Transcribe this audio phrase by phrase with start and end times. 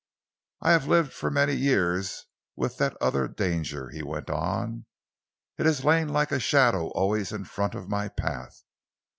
[0.61, 4.87] "I have lived for many years with that other danger," he went on.
[5.59, 8.63] "It has lain like a shadow always in front of my path.